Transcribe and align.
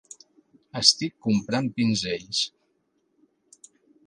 Estic 0.79 1.19
comprant 1.27 1.69
pinzells. 1.77 2.41